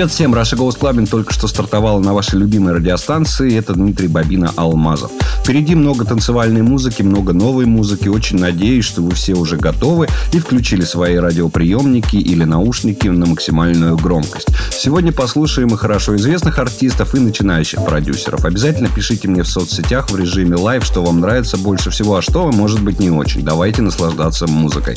[0.00, 0.34] Привет всем!
[0.34, 3.54] Russia Goes Clubbing только что стартовала на вашей любимой радиостанции.
[3.58, 5.10] Это Дмитрий Bobina Алмазов.
[5.42, 8.08] Впереди много танцевальной музыки, много новой музыки.
[8.08, 13.98] Очень надеюсь, что вы все уже готовы и включили свои радиоприемники или наушники на максимальную
[13.98, 14.48] громкость.
[14.70, 18.46] Сегодня послушаем и хорошо известных артистов, и начинающих продюсеров.
[18.46, 22.50] Обязательно пишите мне в соцсетях в режиме live, что вам нравится больше всего, а что,
[22.50, 23.42] может быть, не очень.
[23.42, 24.96] Давайте наслаждаться музыкой.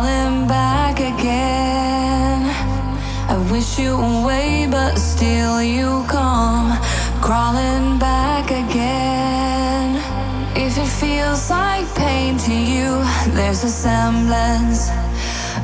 [0.00, 2.40] falling back again.
[3.28, 6.68] I wish you away, but still you come
[7.20, 9.88] crawling back again.
[10.56, 12.90] If it feels like pain to you,
[13.36, 14.88] there's a semblance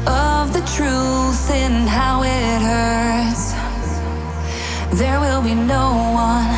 [0.06, 3.44] of the truth in how it hurts.
[5.00, 6.55] There will be no one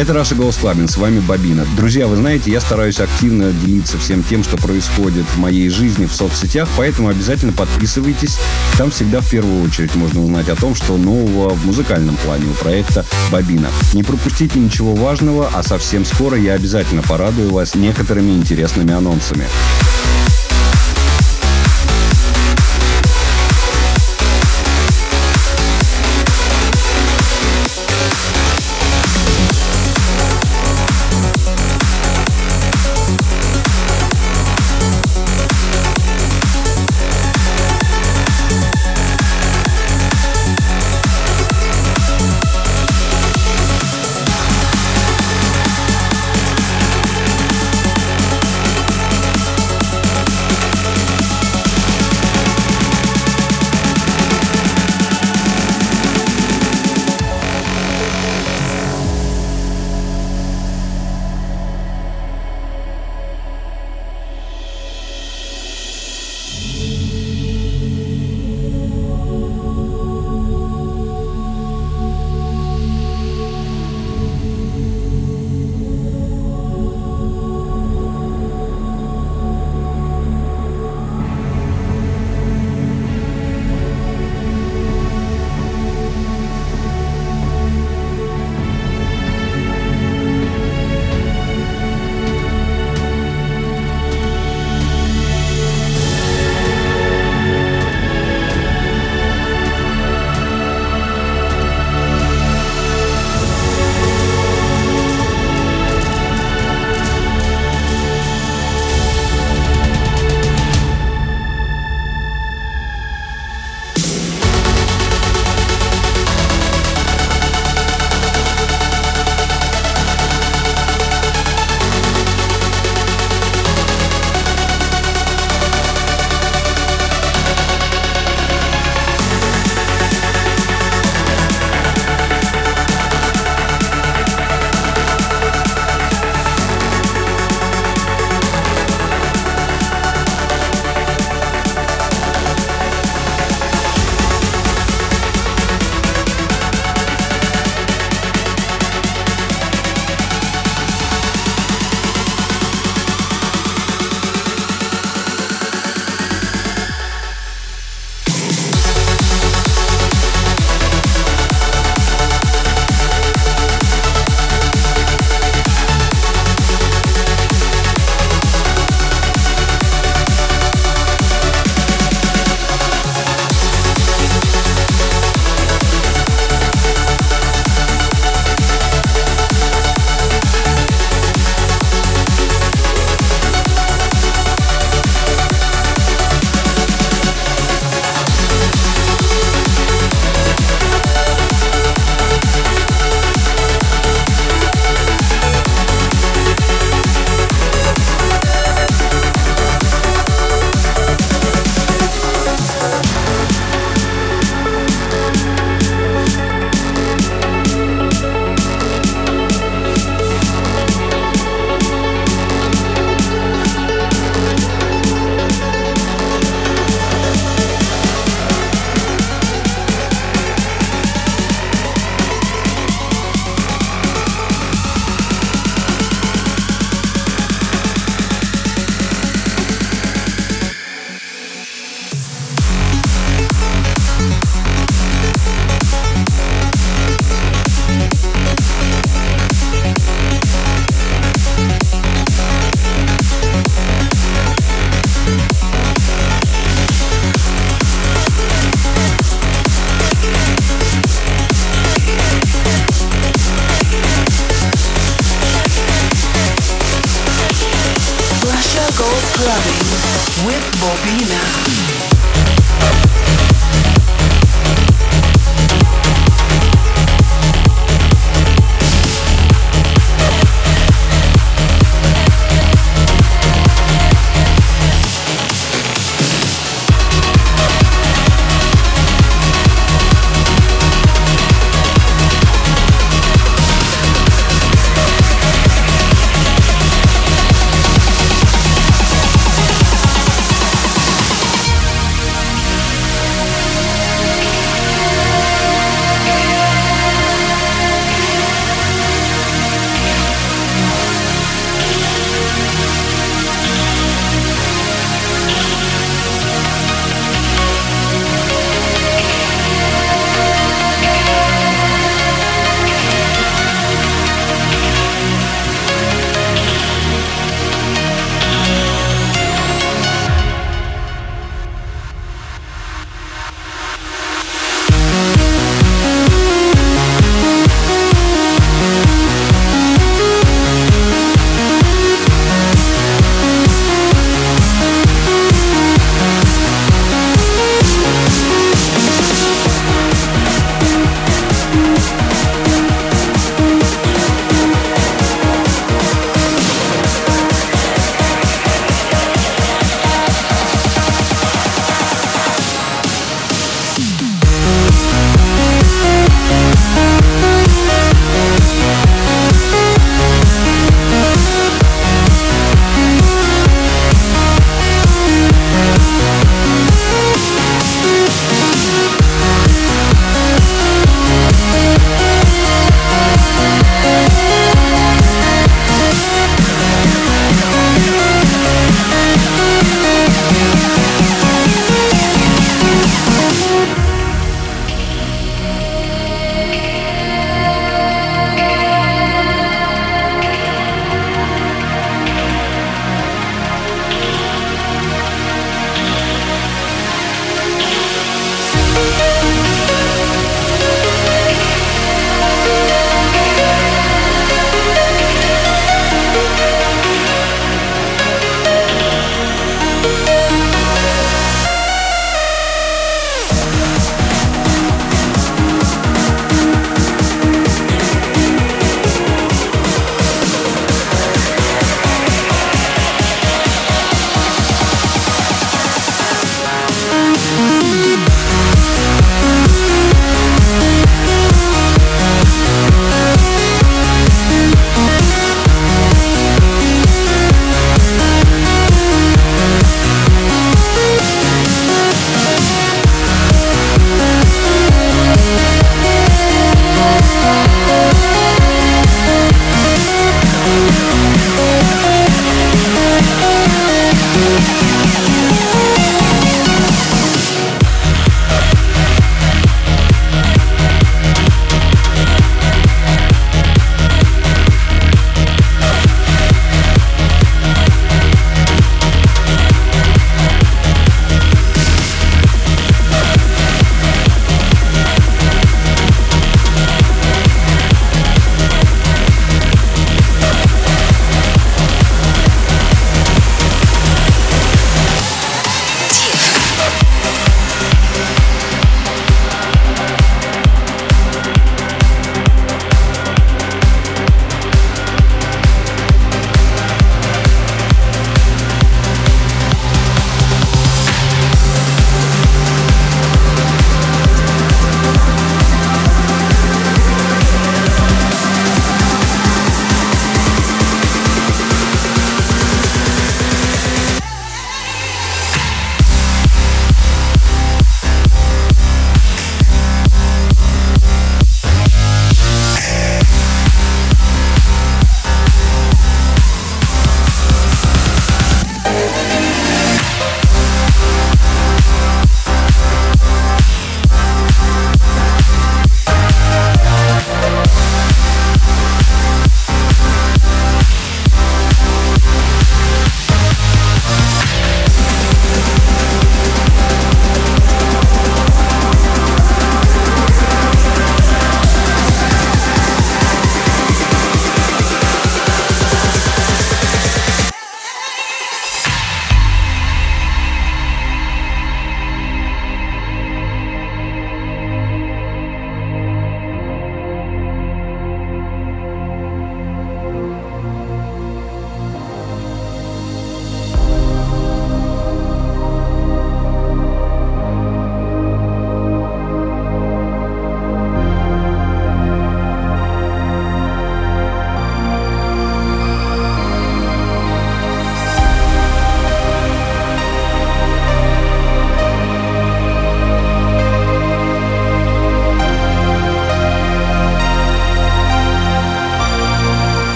[0.00, 1.66] Это Голос Clubbing, с вами Бабина.
[1.76, 6.14] Друзья, вы знаете, я стараюсь активно делиться всем тем, что происходит в моей жизни в
[6.14, 8.38] соцсетях, поэтому обязательно подписывайтесь.
[8.78, 12.54] Там всегда в первую очередь можно узнать о том, что нового в музыкальном плане у
[12.54, 13.68] проекта Бабина.
[13.92, 19.44] Не пропустите ничего важного, а совсем скоро я обязательно порадую вас некоторыми интересными анонсами.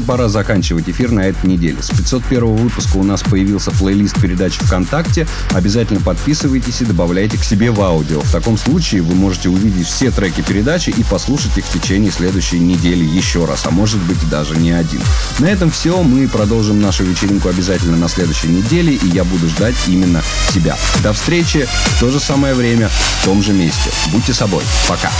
[0.00, 1.82] Пора заканчивать эфир на этой неделе.
[1.82, 5.26] С 501 выпуска у нас появился плейлист передач ВКонтакте.
[5.50, 8.20] Обязательно подписывайтесь и добавляйте к себе в аудио.
[8.20, 12.58] В таком случае вы можете увидеть все треки передачи и послушать их в течение следующей
[12.58, 15.00] недели еще раз, а может быть даже не один.
[15.38, 16.02] На этом все.
[16.02, 20.22] Мы продолжим нашу вечеринку обязательно на следующей неделе, и я буду ждать именно
[20.52, 20.76] тебя.
[21.02, 23.90] До встречи в то же самое время, в том же месте.
[24.12, 24.62] Будьте собой.
[24.88, 25.10] Пока.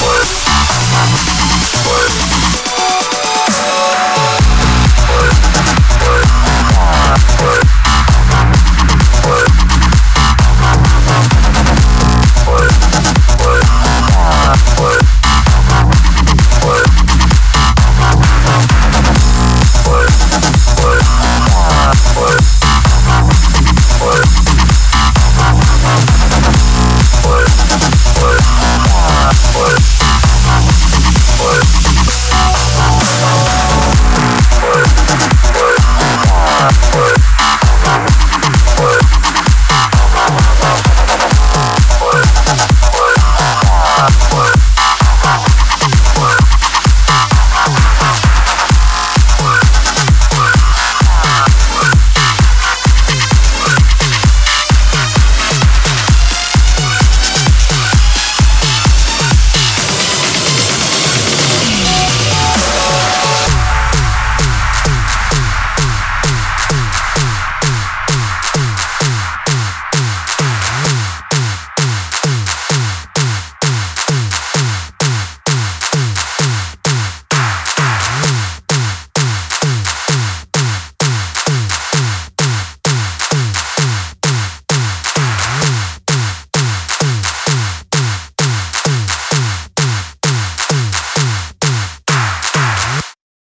[0.00, 1.27] Vamos.